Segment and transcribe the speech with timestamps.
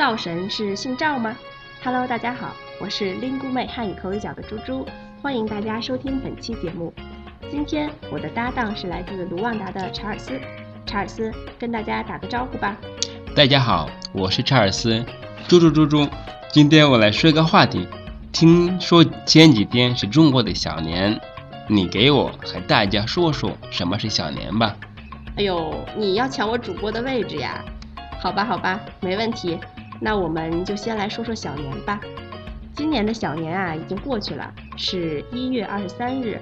[0.00, 1.36] 灶神是姓赵吗
[1.84, 4.86] ？Hello，大家好，我是拎姑妹汉语口语角的猪猪，
[5.20, 6.90] 欢迎大家收听本期节目。
[7.50, 10.40] 今天我的搭档是来自卢旺达的查尔斯，
[10.86, 12.78] 查尔斯跟大家打个招呼吧。
[13.36, 15.04] 大家好，我是查尔斯，
[15.46, 16.08] 猪猪猪猪。
[16.50, 17.86] 今天我来说个话题，
[18.32, 21.20] 听说前几天是中国的小年，
[21.68, 24.74] 你给我和大家说说什么是小年吧。
[25.36, 27.62] 哎呦，你要抢我主播的位置呀？
[28.18, 29.58] 好吧，好吧，没问题。
[30.00, 32.00] 那我们就先来说说小年吧。
[32.74, 36.40] 今年的小年啊，已经过去了，是一月二十三日。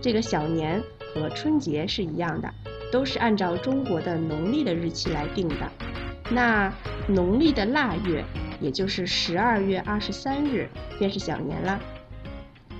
[0.00, 0.82] 这个小年
[1.14, 2.52] 和春节是一样的，
[2.90, 5.70] 都是按照中国的农历的日期来定的。
[6.30, 6.72] 那
[7.06, 8.24] 农历的腊月，
[8.60, 10.68] 也就是十二月二十三日，
[10.98, 11.80] 便是小年了。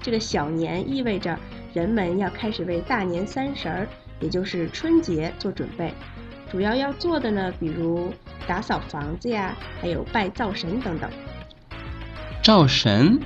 [0.00, 1.38] 这个小年意味着
[1.72, 3.88] 人们要开始为大年三十儿。
[4.20, 5.92] 也就是春节做准备，
[6.50, 8.10] 主要要做的呢，比如
[8.46, 11.10] 打扫房子呀，还有拜灶神等等。
[12.42, 13.20] 灶神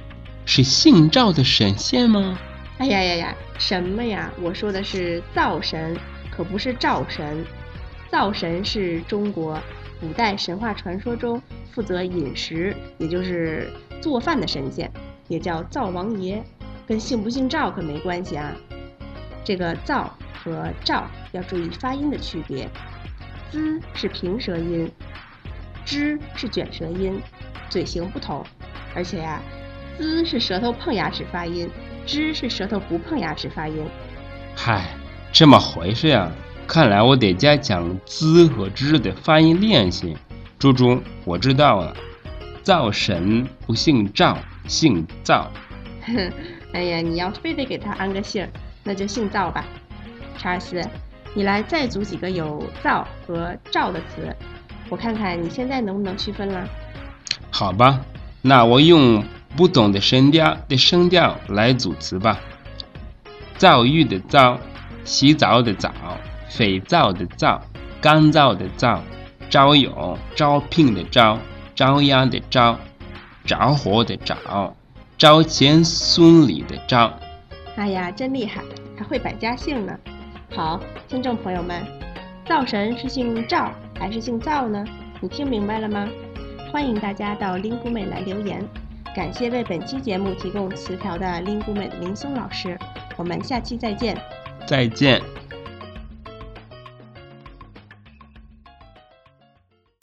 [0.44, 2.38] 是姓赵的神仙吗？
[2.78, 4.30] 哎呀呀呀，什么呀？
[4.40, 5.96] 我说的是灶神，
[6.30, 7.44] 可不是灶神。
[8.10, 9.60] 灶神是中国
[10.00, 14.90] 古代神话传说中负责饮食，也就是做饭的神仙，
[15.28, 16.42] 也叫灶王爷，
[16.86, 18.52] 跟姓不姓赵可没关系啊。
[19.44, 20.12] 这个灶。
[20.40, 22.70] 和赵要注意发音的区别
[23.50, 24.90] ，z 是平舌音
[25.86, 27.20] ，zh 是卷舌音，
[27.68, 28.44] 嘴型不同。
[28.94, 29.40] 而且呀
[29.98, 31.70] ，z 是舌头碰牙齿发音
[32.06, 33.84] ，zh 是舌头不碰牙齿发音。
[34.54, 34.88] 嗨，
[35.32, 36.30] 这么回事呀？
[36.66, 40.16] 看来我得加强 z 和 zh 的发音练习。
[40.58, 41.96] 猪猪，我知道了，
[42.62, 45.50] 灶神不姓赵，姓灶。
[46.04, 46.32] 哼，
[46.74, 48.46] 哎呀，你要非得给他安个姓，
[48.84, 49.64] 那就姓灶吧。
[50.36, 50.82] 查尔斯，
[51.38, 54.34] 你来再组几个有“造”和“照”的词，
[54.88, 56.68] 我看看你现在能不能区分了。
[57.48, 58.00] 好吧，
[58.42, 59.22] 那我用
[59.56, 62.40] 不同的声调的声调来组词吧。
[63.56, 64.58] 躁郁的“躁”，
[65.06, 65.92] 洗澡的“澡”，
[66.50, 67.62] 肥皂的“皂”，
[68.02, 68.98] 干燥的“燥”，
[69.48, 71.38] 招友、招聘的“招”，
[71.72, 72.76] 招压的“招”，
[73.46, 74.36] 着火的“着”，
[75.16, 77.16] 招钱孙李的“招”。
[77.78, 78.60] 哎呀，真厉害，
[78.98, 79.96] 还会百家姓呢。
[80.50, 81.86] 好，听众朋友们，
[82.46, 84.84] 灶神是姓赵还是姓灶呢？
[85.20, 86.08] 你听明白了吗？
[86.72, 88.66] 欢迎大家到林谷美来留言。
[89.14, 92.78] 感谢为本期节目提供词条的林谷美的林松老师。
[93.16, 94.16] 我们下期再见。
[94.66, 95.20] 再见。